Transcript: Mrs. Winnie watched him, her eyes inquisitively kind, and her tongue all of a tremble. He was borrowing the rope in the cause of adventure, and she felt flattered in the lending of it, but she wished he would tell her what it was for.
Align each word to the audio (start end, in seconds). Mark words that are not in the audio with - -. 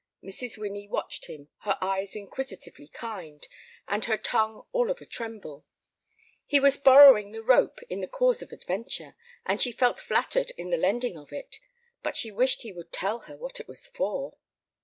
Mrs. 0.23 0.57
Winnie 0.57 0.87
watched 0.87 1.25
him, 1.27 1.49
her 1.59 1.77
eyes 1.79 2.15
inquisitively 2.15 2.87
kind, 2.87 3.47
and 3.87 4.05
her 4.05 4.17
tongue 4.17 4.65
all 4.71 4.89
of 4.89 4.99
a 4.99 5.05
tremble. 5.05 5.63
He 6.47 6.59
was 6.59 6.79
borrowing 6.79 7.33
the 7.33 7.43
rope 7.43 7.81
in 7.87 8.01
the 8.01 8.07
cause 8.07 8.41
of 8.41 8.51
adventure, 8.51 9.15
and 9.45 9.61
she 9.61 9.71
felt 9.71 9.99
flattered 9.99 10.53
in 10.57 10.71
the 10.71 10.75
lending 10.77 11.19
of 11.19 11.31
it, 11.31 11.59
but 12.01 12.17
she 12.17 12.31
wished 12.31 12.63
he 12.63 12.73
would 12.73 12.91
tell 12.91 13.19
her 13.29 13.37
what 13.37 13.59
it 13.59 13.67
was 13.67 13.85
for. 13.85 14.37